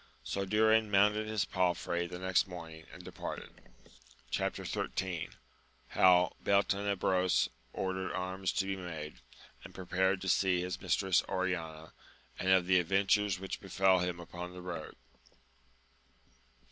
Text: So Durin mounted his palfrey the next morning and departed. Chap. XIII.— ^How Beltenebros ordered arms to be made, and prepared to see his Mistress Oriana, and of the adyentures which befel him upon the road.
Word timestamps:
So 0.23 0.45
Durin 0.45 0.89
mounted 0.89 1.27
his 1.27 1.45
palfrey 1.45 2.07
the 2.07 2.17
next 2.17 2.47
morning 2.47 2.87
and 2.91 3.03
departed. 3.03 3.61
Chap. 4.31 4.55
XIII.— 4.55 5.29
^How 5.93 6.33
Beltenebros 6.43 7.49
ordered 7.71 8.11
arms 8.11 8.51
to 8.53 8.65
be 8.65 8.75
made, 8.75 9.19
and 9.63 9.75
prepared 9.75 10.19
to 10.21 10.27
see 10.27 10.59
his 10.61 10.81
Mistress 10.81 11.21
Oriana, 11.29 11.93
and 12.39 12.49
of 12.49 12.65
the 12.65 12.83
adyentures 12.83 13.37
which 13.37 13.61
befel 13.61 13.99
him 13.99 14.19
upon 14.19 14.53
the 14.53 14.61
road. 14.63 14.95